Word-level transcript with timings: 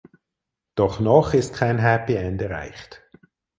Doch 0.73 0.99
noch 0.99 1.35
ist 1.35 1.53
kein 1.53 1.77
"Happy 1.77 2.15
End" 2.15 2.41
erreicht. 2.41 3.03